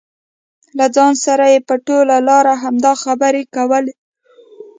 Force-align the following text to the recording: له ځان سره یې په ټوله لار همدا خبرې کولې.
له 0.77 0.85
ځان 0.95 1.13
سره 1.25 1.45
یې 1.53 1.59
په 1.67 1.75
ټوله 1.85 2.15
لار 2.27 2.45
همدا 2.63 2.93
خبرې 3.03 3.43
کولې. 3.55 3.93